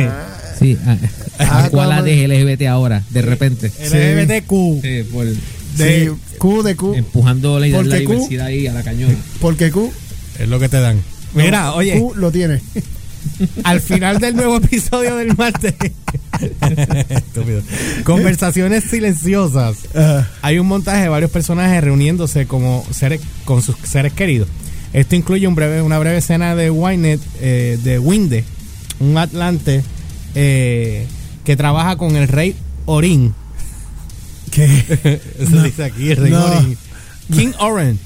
Sí, 0.59 0.77
a- 0.87 0.97
Ah, 1.39 1.65
a 1.65 1.71
cuál 1.71 1.93
Aquaman. 1.93 2.05
de 2.05 2.25
LGBT 2.29 2.67
ahora, 2.69 3.03
de 3.11 3.23
repente. 3.23 3.69
LGBTQ. 3.79 4.81
Sí, 4.83 5.03
por- 5.11 5.27
sí, 5.77 6.09
Q 6.39 6.63
de 6.63 6.77
Q. 6.77 6.95
empujando 6.95 7.59
la, 7.59 7.75
¿Por 7.75 7.87
la 7.87 7.99
qué 7.99 8.05
Q? 8.05 8.13
diversidad 8.13 8.47
ahí 8.47 8.67
a 8.67 8.73
la 8.73 8.83
cañona. 8.83 9.15
Porque 9.41 9.71
Q. 9.71 9.93
Es 10.39 10.49
lo 10.49 10.59
que 10.59 10.69
te 10.69 10.81
dan. 10.81 11.01
Mira, 11.35 11.65
no, 11.67 11.75
oye, 11.77 11.99
Q 11.99 12.15
lo 12.17 12.31
tiene. 12.33 12.61
al 13.65 13.81
final 13.81 14.19
del 14.19 14.37
nuevo 14.37 14.57
episodio 14.57 15.17
del 15.17 15.37
martes. 15.37 15.75
Estúpido. 17.11 17.63
Conversaciones 18.05 18.85
silenciosas. 18.85 19.77
Hay 20.43 20.59
un 20.59 20.67
montaje 20.67 21.03
de 21.03 21.09
varios 21.09 21.31
personajes 21.31 21.83
reuniéndose 21.83 22.47
como 22.47 22.85
seres, 22.91 23.21
con 23.45 23.63
sus 23.63 23.77
seres 23.85 24.13
queridos. 24.13 24.49
Esto 24.93 25.15
incluye 25.15 25.47
un 25.47 25.55
breve, 25.55 25.83
una 25.83 25.99
breve 25.99 26.19
escena 26.19 26.57
de 26.57 26.71
Wynet, 26.71 27.21
eh, 27.41 27.79
de 27.83 27.99
Winde, 27.99 28.45
un 28.99 29.17
atlante 29.19 29.85
eh, 30.35 31.07
que 31.45 31.57
trabaja 31.57 31.97
con 31.97 32.17
el 32.17 32.27
rey 32.27 32.57
Orin 32.87 33.35
¿Qué? 34.51 35.21
Eso 35.39 35.51
No. 35.57 35.63
dice 35.63 35.85
aquí, 35.85 36.11
el 36.11 36.17
rey 36.17 36.31
No. 36.33 36.45
Orin. 36.45 36.79
King 37.33 37.53
Oren. 37.59 37.99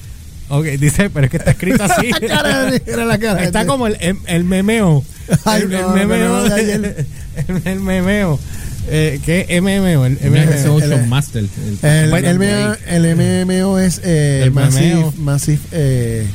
Ok, 0.50 0.64
dice, 0.78 1.08
pero 1.10 1.24
es 1.24 1.30
que 1.30 1.38
está 1.38 1.52
escrito 1.52 1.82
así. 1.84 2.10
La 2.10 2.20
cara 2.20 2.64
de- 2.70 2.82
era 2.86 3.04
la 3.06 3.18
cara 3.18 3.40
de 3.40 3.46
Está 3.46 3.60
este. 3.60 3.68
como 3.68 3.86
el, 3.86 3.96
el, 4.00 4.16
el 4.26 4.44
memeo. 4.44 5.02
Ay, 5.44 5.62
el, 5.62 5.72
el 5.74 5.80
no, 5.82 5.88
memeo. 5.90 6.28
no, 6.42 6.48
no. 6.48 6.54
El, 7.36 7.62
el 7.64 7.80
memeo. 7.80 8.38
Eh, 8.88 9.18
¿Qué 9.24 9.46
es 9.48 9.60
MMO? 9.62 10.04
El, 10.06 10.18
MMO. 10.30 10.74
Ocean 10.76 10.92
el- 10.92 11.06
Master. 11.08 11.44
El, 11.82 12.12
el, 12.14 12.38
MMO 12.38 12.76
el 12.86 13.46
MMO 13.46 13.78
es 13.80 14.00
eh, 14.04 14.42
El 14.44 14.52
Massive, 14.52 14.94
MMO. 14.96 15.12
Massive 15.18 15.58
eh, 15.72 16.26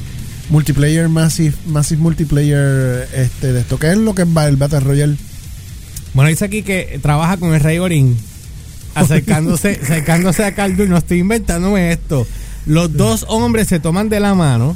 Multiplayer, 0.50 1.08
Massive, 1.08 1.54
Massive 1.68 2.02
Multiplayer, 2.02 3.08
este, 3.16 3.54
de 3.54 3.62
esto. 3.62 3.78
¿Qué 3.78 3.92
es 3.92 3.98
lo 3.98 4.14
que 4.16 4.24
es 4.24 4.28
el 4.28 4.56
Battle 4.58 4.80
Royale? 4.82 5.16
Bueno, 6.14 6.30
dice 6.30 6.44
aquí 6.46 6.64
que 6.64 7.00
trabaja 7.02 7.38
con 7.38 7.54
el 7.54 7.60
rey 7.62 7.78
Orin. 7.78 8.18
Acercándose, 8.96 9.80
acercándose 9.84 10.44
a 10.44 10.54
Caldur. 10.54 10.88
No 10.88 10.98
estoy 10.98 11.20
inventándome 11.20 11.92
esto. 11.92 12.28
Los 12.66 12.94
dos 12.94 13.26
hombres 13.30 13.68
se 13.68 13.80
toman 13.80 14.10
de 14.10 14.20
la 14.20 14.36
mano 14.36 14.76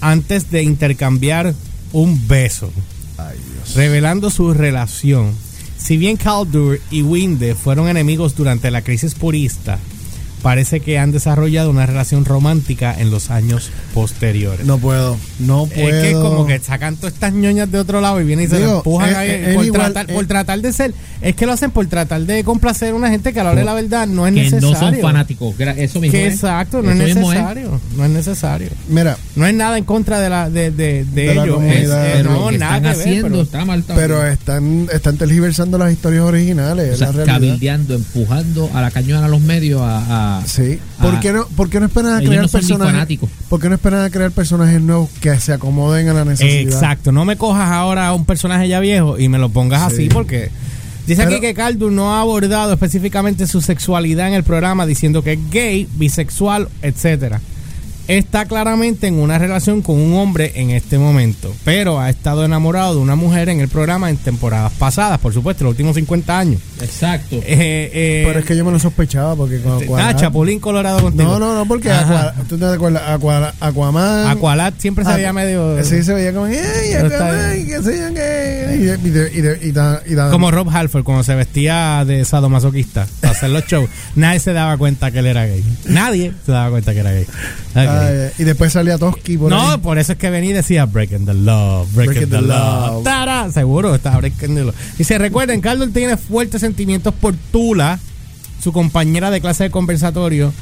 antes 0.00 0.50
de 0.50 0.62
intercambiar 0.62 1.54
un 1.92 2.28
beso. 2.28 2.70
Ay, 3.18 3.38
Dios. 3.52 3.74
revelando 3.74 4.30
su 4.30 4.52
relación. 4.52 5.32
Si 5.78 5.96
bien 5.96 6.16
Caldur 6.16 6.80
y 6.90 7.02
Winde 7.02 7.54
fueron 7.54 7.88
enemigos 7.88 8.34
durante 8.36 8.70
la 8.70 8.82
crisis 8.82 9.14
purista, 9.14 9.78
parece 10.46 10.78
que 10.78 10.96
han 10.96 11.10
desarrollado 11.10 11.70
una 11.70 11.86
relación 11.86 12.24
romántica 12.24 12.94
en 12.96 13.10
los 13.10 13.32
años 13.32 13.70
posteriores. 13.94 14.64
No 14.64 14.78
puedo, 14.78 15.16
no 15.40 15.66
puedo. 15.66 15.88
es 15.88 16.04
que 16.06 16.12
como 16.12 16.46
que 16.46 16.60
sacan 16.60 16.94
todas 16.94 17.14
estas 17.14 17.32
ñoñas 17.32 17.68
de 17.72 17.80
otro 17.80 18.00
lado 18.00 18.20
y 18.20 18.24
vienen 18.24 18.44
y 18.44 18.48
se 18.48 18.58
Digo, 18.58 18.70
lo 18.70 18.76
empujan 18.78 19.08
es- 19.10 19.16
ahí 19.16 19.30
es 19.30 19.54
por, 19.56 19.64
igual, 19.64 19.82
tratar, 19.92 20.08
es- 20.10 20.14
por 20.16 20.26
tratar 20.26 20.60
de 20.60 20.72
ser. 20.72 20.94
Es 21.20 21.34
que 21.34 21.46
lo 21.46 21.52
hacen 21.52 21.72
por 21.72 21.84
tratar 21.86 22.20
de 22.20 22.44
complacer 22.44 22.92
a 22.92 22.94
una 22.94 23.10
gente 23.10 23.32
que 23.32 23.40
a 23.40 23.42
la 23.42 23.50
hora 23.50 23.58
de 23.58 23.64
la 23.64 23.74
verdad 23.74 24.06
no 24.06 24.24
es 24.24 24.34
que 24.34 24.42
necesario. 24.42 24.70
no 24.70 24.78
son 24.78 24.94
fanáticos. 25.00 25.54
Eso 25.58 26.00
mismo. 26.00 26.12
Que 26.12 26.26
es. 26.28 26.34
exacto, 26.34 26.80
no 26.80 26.92
Eso 26.92 27.02
es 27.02 27.14
mismo 27.16 27.32
necesario. 27.32 27.80
No 27.96 28.04
es 28.04 28.10
necesario. 28.12 28.68
Mira, 28.88 29.16
No 29.34 29.46
es 29.48 29.54
nada 29.54 29.78
en 29.78 29.84
contra 29.84 30.20
de 30.20 30.28
la 30.30 30.48
de, 30.48 30.70
de, 30.70 31.04
de 31.06 31.32
ellos. 31.32 31.56
comunidad. 31.56 32.06
Es- 32.06 32.12
es- 32.12 32.16
Pero 32.22 32.30
no, 32.34 32.50
nada 32.52 32.76
están 32.76 32.82
que 33.04 33.10
ver, 33.10 33.22
pero- 33.22 33.42
está 33.42 33.64
mal 33.64 33.82
también. 33.82 34.08
pero 34.08 34.26
están, 34.26 34.86
están 34.92 35.16
tergiversando 35.16 35.76
las 35.76 35.90
historias 35.92 36.22
originales. 36.22 36.94
o 36.94 36.96
sea, 36.98 37.12
la 37.12 37.24
cabildeando, 37.24 37.94
empujando 37.94 38.70
a 38.74 38.80
la 38.82 38.90
cañona 38.92 39.24
a 39.26 39.28
los 39.28 39.40
medios 39.40 39.80
a... 39.82 40.35
a- 40.35 40.35
Sí. 40.44 40.78
a- 40.98 41.02
¿Por 41.02 41.20
qué 41.20 41.32
no, 41.32 41.46
por 41.56 41.70
qué 41.70 41.80
no 41.80 41.86
esperan 41.86 42.14
a 42.14 42.18
crear 42.20 42.42
no 42.42 42.48
personajes? 42.48 42.92
fanáticos. 42.92 43.30
¿Por 43.48 43.60
qué 43.60 43.68
no 43.68 43.74
esperan 43.76 44.04
a 44.04 44.10
crear 44.10 44.30
personajes 44.32 44.80
nuevos 44.80 45.08
que 45.20 45.38
se 45.40 45.52
acomoden 45.52 46.08
a 46.08 46.12
la 46.14 46.24
necesidad? 46.24 46.60
Exacto, 46.72 47.12
no 47.12 47.24
me 47.24 47.36
cojas 47.36 47.70
ahora 47.70 48.08
a 48.08 48.12
un 48.14 48.24
personaje 48.24 48.68
ya 48.68 48.80
viejo 48.80 49.18
y 49.18 49.28
me 49.28 49.38
lo 49.38 49.48
pongas 49.48 49.92
Sí. 49.92 50.02
así 50.02 50.08
porque 50.08 50.50
dice 51.06 51.22
Pero- 51.24 51.36
aquí 51.36 51.40
que 51.40 51.54
Caldur 51.54 51.92
no 51.92 52.14
ha 52.14 52.20
abordado 52.20 52.72
específicamente 52.72 53.46
su 53.46 53.60
sexualidad 53.60 54.28
en 54.28 54.34
el 54.34 54.42
programa 54.42 54.86
diciendo 54.86 55.22
que 55.22 55.34
es 55.34 55.38
gay, 55.50 55.88
bisexual, 55.96 56.68
etcétera. 56.82 57.40
Está 58.08 58.44
claramente 58.46 59.08
en 59.08 59.14
una 59.18 59.36
relación 59.38 59.82
con 59.82 59.96
un 60.00 60.14
hombre 60.14 60.52
en 60.54 60.70
este 60.70 60.96
momento, 60.96 61.52
pero 61.64 61.98
ha 62.00 62.08
estado 62.08 62.44
enamorado 62.44 62.94
de 62.94 63.00
una 63.00 63.16
mujer 63.16 63.48
en 63.48 63.58
el 63.60 63.68
programa 63.68 64.10
en 64.10 64.16
temporadas 64.16 64.72
pasadas, 64.78 65.18
por 65.18 65.32
supuesto, 65.34 65.64
los 65.64 65.72
últimos 65.72 65.96
50 65.96 66.38
años. 66.38 66.60
Exacto. 66.80 67.36
Eh, 67.36 67.90
eh, 67.92 68.22
Pero 68.26 68.38
es 68.38 68.44
que 68.44 68.56
yo 68.56 68.64
me 68.64 68.70
lo 68.70 68.78
sospechaba 68.78 69.34
porque 69.34 69.60
con 69.60 69.72
ah, 69.72 69.78
Aqualad- 69.80 70.16
Chapulín 70.20 70.60
Colorado 70.60 71.00
contigo. 71.02 71.24
No, 71.32 71.38
no, 71.40 71.54
no, 71.56 71.66
porque 71.66 71.90
Ajá. 71.90 72.28
Aqua- 72.36 72.44
tú 72.48 72.56
te 72.58 72.64
acuerdas, 72.66 73.02
Aqua- 73.08 73.54
Aquaman. 73.60 74.28
Aqualad 74.28 74.74
siempre 74.78 75.04
se 75.04 75.12
veía 75.14 75.32
medio... 75.32 75.82
Sí, 75.82 76.04
se 76.04 76.14
veía 76.14 76.32
como, 76.32 76.44
¡ay, 76.44 76.54
Pero 76.92 77.06
está 77.08 77.26
Aquaman! 77.26 77.54
bien. 77.54 77.66
qué 77.66 77.82
sé 77.82 77.98
yo 77.98 78.14
qué! 78.14 78.76
Y, 78.76 78.84
de- 78.84 78.98
y, 79.02 79.10
de- 79.10 79.30
y, 79.34 79.40
de- 79.40 79.58
y 79.68 79.72
da- 79.72 80.02
y 80.06 80.14
da- 80.14 80.30
Como 80.30 80.50
Rob 80.52 80.68
Halford 80.70 81.02
cuando 81.02 81.24
se 81.24 81.34
vestía 81.34 82.04
de 82.06 82.24
sadomasoquista 82.24 83.06
para 83.20 83.32
hacer 83.32 83.50
los 83.50 83.64
shows. 83.66 83.90
Nadie 84.14 84.38
se 84.38 84.52
daba 84.52 84.76
cuenta 84.76 85.10
que 85.10 85.18
él 85.18 85.26
era 85.26 85.44
gay. 85.46 85.64
Nadie 85.86 86.32
se 86.44 86.52
daba 86.52 86.70
cuenta 86.70 86.92
que 86.94 87.00
era 87.00 87.10
gay. 87.12 87.24
Ok. 87.24 87.95
Y 88.38 88.44
después 88.44 88.72
salía 88.72 88.98
Toski 88.98 89.38
por 89.38 89.50
no, 89.50 89.72
ahí. 89.72 89.78
por 89.78 89.98
eso 89.98 90.12
es 90.12 90.18
que 90.18 90.30
venía 90.30 90.50
y 90.50 90.54
decía 90.54 90.84
Breaking 90.86 91.24
the 91.26 91.34
Law, 91.34 91.86
Breaking, 91.94 92.14
Breaking 92.28 92.30
the, 92.30 92.42
law. 92.42 93.02
Tara, 93.02 93.50
seguro 93.52 93.94
está 93.94 94.16
Breaking 94.18 94.54
the 94.54 94.64
Law. 94.64 94.74
Y 94.98 95.04
se 95.04 95.18
recuerden, 95.18 95.60
Carlos 95.60 95.90
tiene 95.92 96.16
fuertes 96.16 96.60
sentimientos 96.60 97.14
por 97.14 97.34
Tula, 97.52 97.98
su 98.62 98.72
compañera 98.72 99.30
de 99.30 99.40
clase 99.40 99.64
de 99.64 99.70
conversatorio 99.70 100.52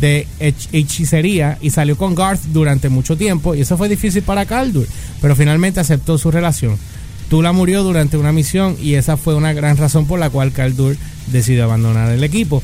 de 0.00 0.26
hech- 0.40 0.68
hechicería 0.72 1.58
y 1.60 1.70
salió 1.70 1.96
con 1.98 2.14
Garth 2.14 2.42
durante 2.52 2.88
mucho 2.88 3.16
tiempo 3.16 3.54
y 3.54 3.60
eso 3.60 3.76
fue 3.76 3.88
difícil 3.88 4.22
para 4.22 4.46
Caldur, 4.46 4.86
pero 5.20 5.36
finalmente 5.36 5.80
aceptó 5.80 6.16
su 6.18 6.30
relación. 6.30 6.76
Tula 7.28 7.52
murió 7.52 7.82
durante 7.82 8.16
una 8.16 8.32
misión 8.32 8.76
y 8.80 8.94
esa 8.94 9.16
fue 9.16 9.34
una 9.34 9.52
gran 9.52 9.76
razón 9.76 10.06
por 10.06 10.18
la 10.20 10.30
cual 10.30 10.52
Caldur 10.52 10.96
decidió 11.28 11.64
abandonar 11.64 12.10
el 12.12 12.22
equipo. 12.24 12.62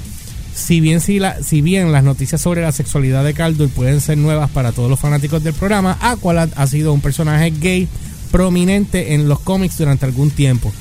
Si 0.59 0.81
bien, 0.81 1.01
si, 1.01 1.21
la, 1.21 1.41
si 1.43 1.61
bien 1.63 1.93
las 1.93 2.03
noticias 2.03 2.41
sobre 2.41 2.63
la 2.63 2.73
sexualidad 2.73 3.23
de 3.25 3.33
Caldur 3.33 3.69
pueden 3.69 4.01
ser 4.01 4.19
nuevas 4.19 4.51
para 4.51 4.73
todos 4.73 4.91
los 4.91 4.99
fanáticos 4.99 5.43
del 5.45 5.55
programa, 5.55 5.97
Aqualad 6.01 6.49
ha 6.57 6.67
sido 6.67 6.93
un 6.93 7.01
personaje 7.01 7.53
gay 7.61 7.87
prominente 8.33 9.15
en 9.15 9.29
los 9.29 9.39
cómics 9.41 9.79
durante 9.79 10.05
algún 10.05 10.31
tiempo. 10.31 10.73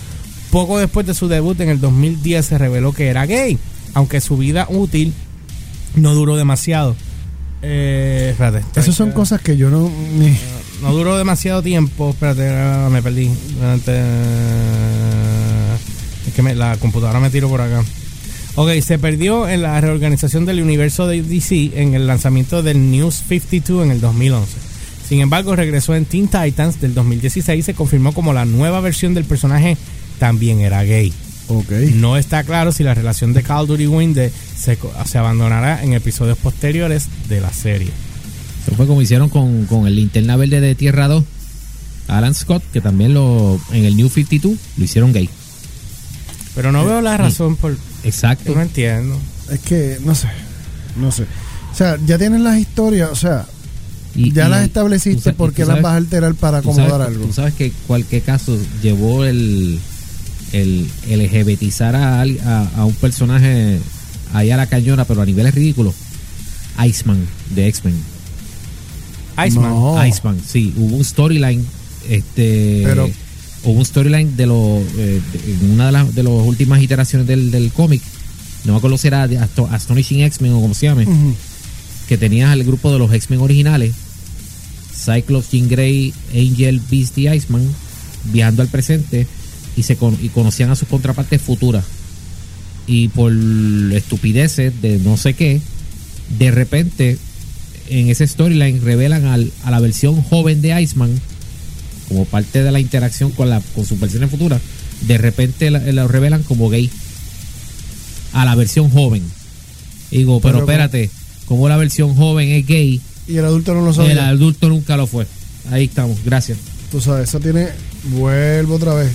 Poco 0.49 0.79
después 0.79 1.05
de 1.05 1.13
su 1.13 1.27
debut 1.27 1.59
en 1.61 1.69
el 1.69 1.79
2010 1.79 2.43
se 2.45 2.57
reveló 2.57 2.91
que 2.91 3.07
era 3.07 3.25
gay, 3.27 3.59
aunque 3.93 4.19
su 4.19 4.35
vida 4.37 4.65
útil 4.69 5.13
no 5.95 6.13
duró 6.15 6.35
demasiado. 6.37 6.95
Eh, 7.61 8.29
espérate. 8.31 8.63
Esas 8.79 8.95
son 8.95 9.11
cosas 9.11 9.41
que 9.41 9.57
yo 9.57 9.69
no. 9.69 9.91
ni- 10.17 10.37
No 10.81 10.91
duró 10.93 11.17
demasiado 11.17 11.61
tiempo. 11.63 12.09
Espérate, 12.11 12.49
ah, 12.49 12.87
me 12.91 13.01
perdí. 13.01 13.27
Espérate. 13.27 13.99
Es 16.27 16.33
que 16.35 16.41
me- 16.41 16.55
la 16.55 16.77
computadora 16.77 17.19
me 17.19 17.29
tiró 17.29 17.49
por 17.49 17.61
acá. 17.61 17.83
Ok, 18.59 18.71
se 18.81 18.97
perdió 18.97 19.47
en 19.47 19.61
la 19.61 19.79
reorganización 19.79 20.47
del 20.47 20.63
universo 20.63 21.05
de 21.05 21.21
DC 21.21 21.73
en 21.75 21.93
el 21.93 22.07
lanzamiento 22.07 22.63
del 22.63 22.89
News 22.89 23.21
52 23.27 23.85
en 23.85 23.91
el 23.91 24.01
2011. 24.01 24.51
Sin 25.07 25.19
embargo, 25.19 25.55
regresó 25.55 25.93
en 25.93 26.05
Teen 26.05 26.27
Titans 26.27 26.81
del 26.81 26.95
2016 26.95 27.59
y 27.59 27.61
se 27.61 27.75
confirmó 27.75 28.13
como 28.13 28.33
la 28.33 28.45
nueva 28.45 28.81
versión 28.81 29.13
del 29.13 29.25
personaje 29.25 29.77
también 30.17 30.61
era 30.61 30.83
gay. 30.83 31.13
Ok. 31.49 31.69
No 31.93 32.17
está 32.17 32.43
claro 32.43 32.71
si 32.71 32.83
la 32.83 32.95
relación 32.95 33.31
de 33.31 33.43
Caldur 33.43 33.79
y 33.79 33.85
Winde 33.85 34.31
se, 34.55 34.79
abandonará 35.19 35.83
en 35.83 35.93
episodios 35.93 36.39
posteriores 36.39 37.09
de 37.29 37.41
la 37.41 37.53
serie. 37.53 37.91
Eso 38.63 38.75
fue 38.75 38.87
como 38.87 39.03
hicieron 39.03 39.29
con, 39.29 39.67
con 39.67 39.85
el 39.85 39.95
linterna 39.95 40.35
verde 40.35 40.61
de 40.61 40.73
Tierra 40.73 41.07
2. 41.07 41.23
Alan 42.07 42.33
Scott, 42.33 42.63
que 42.73 42.81
también 42.81 43.13
lo 43.13 43.61
en 43.71 43.85
el 43.85 43.95
New 43.95 44.09
52 44.09 44.57
lo 44.77 44.83
hicieron 44.83 45.13
gay. 45.13 45.29
Pero 46.57 46.71
no 46.73 46.83
veo 46.85 47.01
la 47.01 47.15
razón 47.15 47.55
por... 47.55 47.77
Exacto. 48.03 48.53
No 48.53 48.61
entiendo. 48.61 49.17
Es 49.49 49.59
que, 49.61 49.97
no 50.03 50.13
sé. 50.15 50.27
No 50.99 51.11
sé. 51.13 51.23
O 51.71 51.75
sea, 51.75 51.97
ya 52.05 52.17
tienen 52.17 52.43
las 52.43 52.57
historias, 52.57 53.09
o 53.11 53.15
sea, 53.15 53.45
Y- 54.15 54.33
ya 54.33 54.47
y- 54.47 54.49
las 54.49 54.63
estableciste, 54.65 55.21
sa- 55.21 55.29
y 55.29 55.33
¿por 55.33 55.51
tú 55.51 55.55
qué 55.55 55.61
las 55.61 55.67
sabes- 55.69 55.83
vas 55.83 55.93
a 55.93 55.95
alterar 55.97 56.33
para 56.35 56.61
tú 56.61 56.69
sabes- 56.73 56.85
acomodar 56.87 57.07
algo? 57.07 57.25
Tú 57.27 57.33
sabes 57.33 57.53
que 57.53 57.71
cualquier 57.87 58.23
caso 58.23 58.57
llevó 58.81 59.23
el, 59.23 59.79
el 60.51 60.89
LGBTizar 61.07 61.95
a, 61.95 62.21
a, 62.23 62.69
a 62.75 62.85
un 62.85 62.93
personaje 62.95 63.79
ahí 64.33 64.49
a 64.51 64.57
la 64.57 64.65
cañona, 64.67 65.05
pero 65.05 65.21
a 65.21 65.25
niveles 65.25 65.53
ridículos. 65.53 65.93
Iceman 66.83 67.25
de 67.55 67.67
X-Men. 67.67 67.95
Iceman. 69.47 69.69
No. 69.69 70.05
Iceman, 70.05 70.41
sí, 70.45 70.73
hubo 70.75 70.95
un 70.95 71.05
storyline, 71.05 71.63
este, 72.09 72.81
Pero- 72.83 73.09
hubo 73.63 73.73
un 73.79 73.85
storyline 73.85 74.35
de 74.37 74.45
los, 74.45 74.81
eh, 74.97 75.21
de- 75.33 75.51
en 75.53 75.71
una 75.71 75.87
de 75.87 75.91
las 75.91 76.15
de 76.15 76.23
las 76.23 76.33
últimas 76.33 76.81
iteraciones 76.81 77.27
del, 77.27 77.51
del 77.51 77.71
cómic, 77.71 78.01
no 78.65 78.73
me 78.73 78.77
acuerdo 78.77 78.97
si 78.97 79.07
era 79.07 79.23
Astonishing 79.71 80.21
X-Men 80.21 80.53
o 80.53 80.61
como 80.61 80.73
se 80.73 80.87
llame, 80.87 81.05
que 82.07 82.17
tenías 82.17 82.49
al 82.51 82.63
grupo 82.63 82.91
de 82.91 82.99
los 82.99 83.11
X-Men 83.13 83.39
originales, 83.41 83.93
Cyclops, 84.93 85.51
Jean 85.51 85.67
Grey, 85.69 86.13
Angel, 86.33 86.81
Beast 86.89 87.17
y 87.17 87.27
Iceman, 87.29 87.67
viajando 88.25 88.61
al 88.61 88.67
presente 88.67 89.27
y 89.75 89.83
se 89.83 89.95
con- 89.95 90.17
y 90.21 90.29
conocían 90.29 90.69
a 90.71 90.75
sus 90.75 90.87
contrapartes 90.87 91.41
futuras. 91.41 91.85
Y 92.87 93.09
por 93.09 93.31
estupideces 93.93 94.81
de 94.81 94.97
no 94.99 95.17
sé 95.17 95.33
qué, 95.33 95.61
de 96.39 96.51
repente 96.51 97.17
en 97.89 98.09
ese 98.09 98.27
storyline 98.27 98.81
revelan 98.81 99.25
al- 99.25 99.51
a 99.63 99.71
la 99.71 99.79
versión 99.79 100.21
joven 100.23 100.61
de 100.61 100.81
Iceman 100.81 101.11
como 102.07 102.25
parte 102.25 102.63
de 102.63 102.71
la 102.71 102.79
interacción 102.79 103.31
con, 103.31 103.49
la, 103.49 103.61
con 103.75 103.85
sus 103.85 103.99
versiones 103.99 104.29
futuras. 104.29 104.61
De 105.01 105.17
repente 105.17 105.69
la- 105.71 105.79
lo 105.79 106.07
revelan 106.07 106.43
como 106.43 106.69
gay 106.69 106.89
a 108.33 108.45
la 108.45 108.55
versión 108.55 108.89
joven. 108.89 109.23
Y 110.11 110.19
digo, 110.19 110.39
pero, 110.41 110.59
Pero 110.65 110.71
espérate, 110.71 111.09
como 111.45 111.67
la 111.69 111.77
versión 111.77 112.15
joven 112.15 112.49
es 112.49 112.65
gay, 112.65 113.01
Y 113.27 113.37
el 113.37 113.45
adulto 113.45 113.73
no 113.73 113.81
lo 113.81 113.89
el 113.89 113.95
sabía. 113.95 114.27
adulto 114.29 114.69
nunca 114.69 114.95
lo 114.97 115.05
fue. 115.07 115.27
Ahí 115.71 115.85
estamos, 115.85 116.17
gracias. 116.23 116.57
Tú 116.91 117.01
sabes, 117.01 117.27
eso 117.29 117.39
tiene. 117.39 117.67
Vuelvo 118.05 118.75
otra 118.75 118.93
vez. 118.93 119.11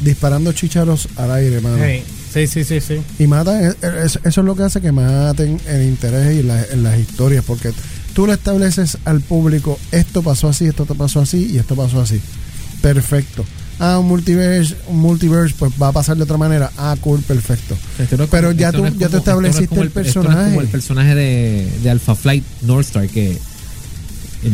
Disparando 0.00 0.52
chicharos 0.52 1.08
al 1.16 1.30
aire, 1.32 1.60
mano. 1.60 1.76
Sí, 2.32 2.46
sí, 2.46 2.64
sí, 2.64 2.80
sí. 2.80 2.94
Y 3.18 3.26
matan, 3.26 3.64
es- 3.64 3.76
es- 3.82 4.18
eso 4.24 4.40
es 4.40 4.44
lo 4.46 4.56
que 4.56 4.62
hace 4.64 4.80
que 4.80 4.90
maten 4.92 5.60
el 5.68 5.82
interés 5.86 6.38
y 6.38 6.42
la- 6.42 6.64
en 6.64 6.82
las 6.82 6.98
historias, 6.98 7.44
porque 7.46 7.70
tú 8.14 8.26
le 8.26 8.32
estableces 8.34 8.98
al 9.04 9.20
público, 9.20 9.78
esto 9.92 10.22
pasó 10.22 10.48
así, 10.48 10.66
esto 10.66 10.84
te 10.86 10.94
pasó 10.94 11.20
así 11.20 11.50
y 11.52 11.58
esto 11.58 11.74
pasó 11.76 12.00
así. 12.00 12.20
Perfecto. 12.80 13.44
a 13.80 13.98
un 13.98 14.06
multiverse, 14.06 14.76
un 14.86 14.98
multiverse, 15.00 15.52
pues 15.58 15.72
va 15.82 15.88
a 15.88 15.92
pasar 15.92 16.16
de 16.16 16.22
otra 16.22 16.36
manera. 16.36 16.70
Ah, 16.76 16.96
cool, 17.00 17.20
perfecto. 17.22 17.76
Esto 17.98 18.16
no 18.16 18.24
es 18.24 18.30
Pero 18.30 18.48
como- 18.50 18.60
ya 18.60 18.70
tú- 18.70 18.78
no 18.82 18.86
es 18.86 18.92
ya 18.98 19.08
tú 19.08 19.16
como- 19.16 19.18
esto 19.18 19.40
no 19.40 19.46
es 19.48 19.56
estableciste 19.56 19.68
como 19.68 19.82
el 19.82 19.88
esto 19.88 19.98
no 19.98 20.06
es 20.06 20.14
personaje. 20.14 20.48
como 20.50 20.60
el 20.60 20.68
personaje 20.68 21.14
de, 21.16 21.68
de 21.82 21.90
Alpha 21.90 22.14
Flight 22.14 22.44
Northstar 22.62 23.08
que 23.08 23.36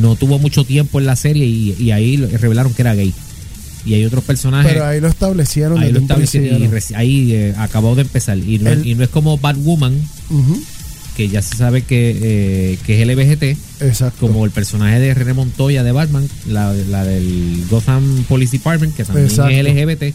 no 0.01 0.17
tuvo 0.17 0.39
mucho 0.39 0.65
tiempo 0.65 1.01
en 1.01 1.07
la 1.07 1.17
serie 1.17 1.45
y, 1.45 1.77
y 1.79 1.91
ahí 1.91 2.17
revelaron 2.17 2.73
que 2.73 2.81
era 2.83 2.95
gay. 2.95 3.13
Y 3.85 3.93
hay 3.95 4.05
otros 4.07 4.25
personajes. 4.25 4.73
Pero 4.73 4.87
ahí 4.87 5.01
lo 5.01 5.09
establecieron. 5.09 5.79
ahí 5.79 5.93
lo 5.93 6.01
establecieron 6.01 6.63
y 6.63 6.95
ahí 6.95 7.33
eh, 7.35 7.55
acabó 7.59 7.95
de 7.97 8.03
empezar. 8.03 8.39
Y 8.39 8.59
no, 8.59 8.71
El- 8.71 8.87
y 8.87 8.95
no 8.95 9.05
es 9.05 9.11
como 9.11 9.37
Batwoman, 9.37 9.95
Ujú, 10.31 10.63
que 11.21 11.29
ya 11.29 11.43
se 11.43 11.55
sabe 11.55 11.83
que, 11.83 12.19
eh, 12.23 12.79
que 12.87 12.95
es 13.03 13.07
LBGT, 13.07 13.83
Exacto. 13.83 14.27
como 14.27 14.47
el 14.47 14.53
personaje 14.53 14.99
de 14.99 15.13
René 15.13 15.35
Montoya 15.35 15.83
de 15.83 15.93
Batman, 15.93 16.27
la, 16.49 16.73
la 16.73 17.05
del 17.05 17.63
Gotham 17.69 18.25
Police 18.27 18.53
Department, 18.57 18.97
que 18.97 19.05
también 19.05 19.27
Exacto. 19.27 19.51
es 19.51 19.65
LGBT. 19.67 20.15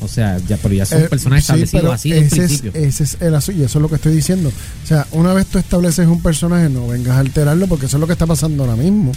O 0.00 0.06
sea, 0.06 0.38
ya, 0.48 0.56
pero 0.58 0.72
ya 0.74 0.86
son 0.86 1.02
Eh, 1.02 1.06
personajes 1.08 1.44
sí, 1.46 1.52
establecidos 1.52 1.92
así 1.94 2.10
desde 2.12 2.26
ese 2.26 2.36
es, 2.44 2.60
principio. 2.60 2.80
ese 2.80 3.02
es 3.02 3.16
el 3.20 3.34
asunto, 3.34 3.60
y 3.60 3.64
eso 3.64 3.78
es 3.78 3.82
lo 3.82 3.88
que 3.88 3.94
estoy 3.96 4.14
diciendo. 4.14 4.48
O 4.84 4.86
sea, 4.86 5.08
una 5.10 5.32
vez 5.34 5.46
tú 5.46 5.58
estableces 5.58 6.06
un 6.06 6.22
personaje, 6.22 6.68
no 6.68 6.86
vengas 6.86 7.16
a 7.16 7.18
alterarlo 7.18 7.66
porque 7.66 7.86
eso 7.86 7.96
es 7.96 8.00
lo 8.00 8.06
que 8.06 8.12
está 8.12 8.26
pasando 8.26 8.62
ahora 8.62 8.76
mismo. 8.76 9.10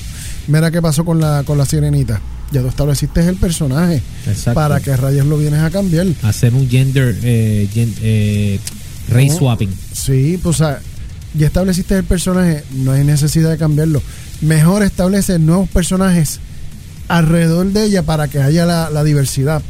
Mira 0.47 0.71
qué 0.71 0.81
pasó 0.81 1.05
con 1.05 1.19
la, 1.19 1.43
con 1.45 1.59
la 1.59 1.65
sirenita. 1.67 2.19
Ya 2.51 2.61
tú 2.61 2.67
estableciste 2.67 3.19
el 3.27 3.35
personaje. 3.35 4.01
Exacto. 4.25 4.53
¿Para 4.55 4.79
que 4.79 4.97
rayos 4.97 5.27
lo 5.27 5.37
vienes 5.37 5.59
a 5.59 5.69
cambiar? 5.69 6.07
hacer 6.23 6.55
un 6.55 6.67
gender 6.67 7.15
eh, 7.21 7.67
gen- 7.71 7.93
eh, 8.01 8.59
race 9.09 9.27
No. 9.27 9.37
swapping 9.37 9.69
Sí, 9.93 10.39
pues 10.41 10.55
o 10.55 10.57
sea, 10.65 10.79
ya 11.33 11.47
estableciste 11.47 11.97
el 11.97 12.03
personaje, 12.03 12.63
no 12.71 12.91
hay 12.91 13.03
necesidad 13.03 13.49
de 13.49 13.57
cambiarlo. 13.57 14.01
Mejor 14.41 14.83
establece 14.83 15.39
nuevos 15.39 15.69
personajes 15.69 16.39
alrededor 17.07 17.67
de 17.67 17.85
ella 17.85 18.03
para 18.03 18.27
que 18.27 18.41
haya 18.41 18.65
la, 18.65 18.89
la 18.89 19.03
diversidad. 19.03 19.61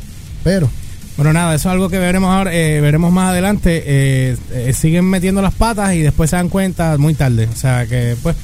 Pero, 0.43 0.69
Bueno, 1.17 1.33
nada, 1.33 1.55
eso 1.55 1.67
es 1.69 1.73
algo 1.73 1.89
que 1.89 1.97
veremos 1.97 2.29
ahora, 2.29 2.53
eh, 2.53 2.79
veremos 2.79 3.11
más 3.11 3.31
adelante. 3.31 3.83
Eh, 3.85 4.37
eh, 4.51 4.73
siguen 4.73 5.05
metiendo 5.05 5.41
las 5.41 5.53
patas 5.55 5.95
y 5.95 6.01
después 6.01 6.29
se 6.29 6.35
dan 6.35 6.47
cuenta 6.49 6.95
muy 6.99 7.15
tarde. 7.15 7.49
O 7.51 7.55
sea 7.55 7.87
que, 7.87 8.15
pues, 8.21 8.35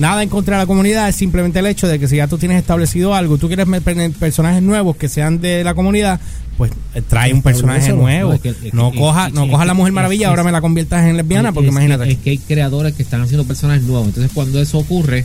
nada 0.00 0.22
en 0.22 0.28
contra 0.28 0.56
de 0.56 0.62
la 0.62 0.66
comunidad, 0.66 1.08
es 1.08 1.14
simplemente 1.16 1.58
el 1.60 1.66
hecho 1.66 1.86
de 1.86 1.98
que 1.98 2.08
si 2.08 2.16
ya 2.16 2.26
tú 2.26 2.38
tienes 2.38 2.58
establecido 2.58 3.14
algo, 3.14 3.38
tú 3.38 3.46
quieres 3.46 3.66
meter 3.66 4.10
personajes 4.12 4.62
nuevos 4.62 4.96
que 4.96 5.08
sean 5.08 5.40
de 5.40 5.62
la 5.62 5.74
comunidad, 5.74 6.18
pues 6.56 6.72
eh, 6.94 7.02
trae 7.06 7.32
un 7.32 7.42
personaje 7.42 7.92
nuevo. 7.92 8.30
No, 8.30 8.34
es 8.34 8.40
que- 8.40 8.48
es 8.50 8.56
que- 8.56 8.70
No 8.72 8.88
es- 8.92 8.96
coja, 8.98 9.28
es- 9.28 9.32
no 9.34 9.48
coja 9.48 9.64
la 9.64 9.74
Mujer 9.74 9.92
Maravilla, 9.92 10.28
ahora 10.28 10.42
me 10.44 10.52
la 10.52 10.60
conviertas 10.60 11.06
en 11.06 11.16
lesbiana, 11.16 11.50
Es- 11.50 11.54
porque 11.54 11.68
imagínate. 11.68 12.10
es 12.10 12.18
que 12.18 12.30
hay 12.30 12.38
creadores 12.38 12.94
que 12.94 13.02
están 13.02 13.20
haciendo 13.22 13.44
personajes 13.46 13.82
nuevos 13.84 14.08
entonces 14.08 14.32
cuando 14.34 14.60
eso 14.60 14.78
ocurre 14.78 15.24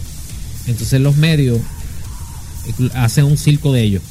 entonces 0.68 1.00
los 1.02 1.16
medios 1.18 1.58
eh, 1.60 2.90
hacen 2.96 3.26
un 3.26 3.38
circo 3.38 3.72
de 3.74 3.82
ellos 3.84 4.02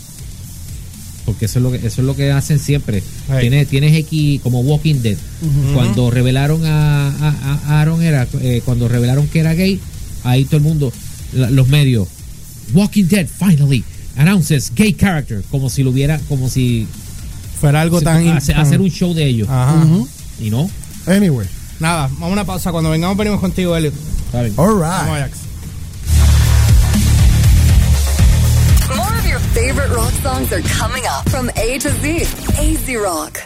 porque 1.24 1.46
eso 1.46 1.58
es 1.58 1.62
lo 1.62 1.70
que 1.72 1.78
eso 1.78 2.00
es 2.02 2.06
lo 2.06 2.14
que 2.14 2.30
hacen 2.32 2.58
siempre 2.58 3.02
Right. 3.28 3.40
tienes 3.40 3.68
tienes 3.68 3.94
X 3.96 4.40
como 4.42 4.60
Walking 4.60 4.96
Dead 5.02 5.16
cuando 5.74 6.10
revelaron 6.10 6.64
a, 6.66 7.08
a- 7.08 7.60
a 7.66 7.80
Aaron 7.80 8.02
era 8.02 8.26
eh, 8.42 8.60
cuando 8.64 8.88
revelaron 8.88 9.26
que 9.28 9.40
era 9.40 9.54
gay 9.54 9.80
ahí 10.24 10.44
todo 10.44 10.56
el 10.56 10.62
mundo 10.62 10.92
la- 11.32 11.50
los 11.50 11.68
medios 11.68 12.08
Walking 12.72 13.04
Dead 13.04 13.26
finally 13.28 13.84
announces 14.16 14.72
gay 14.74 14.92
character 14.92 15.42
como 15.50 15.68
si 15.70 15.82
lo 15.82 15.90
hubiera 15.90 16.18
como 16.28 16.48
si 16.48 16.86
Fuera 17.60 17.80
algo 17.80 17.98
se- 18.00 18.04
tan. 18.04 18.28
hace- 18.28 18.52
tan- 18.52 18.62
hacer 18.62 18.80
un 18.80 18.90
show 18.90 19.14
de 19.14 19.24
ellos 19.26 19.48
Ajá. 19.48 19.76
y 20.40 20.50
no 20.50 20.68
anyway, 21.06 21.46
Nada, 21.80 22.08
vamos 22.12 22.22
a 22.30 22.32
una 22.32 22.44
pausa. 22.44 22.70
Cuando 22.70 22.88
vengamos, 22.90 23.16
venimos 23.16 23.40
contigo, 23.40 23.76
Elliot. 23.76 23.92
¿saben? 24.30 24.52
all 24.56 24.78
Vamos, 24.78 25.06
right. 25.06 25.24
Ajax. 25.24 25.38
More 28.96 29.18
of 29.18 29.26
your 29.26 29.40
favorite 29.52 29.90
rock 29.94 30.12
songs 30.22 30.52
are 30.52 30.62
coming 30.78 31.02
up 31.06 31.28
from 31.30 31.48
A 31.56 31.78
to 31.80 31.90
Z. 32.00 32.26
AZ 32.58 32.94
Rock. 32.96 33.38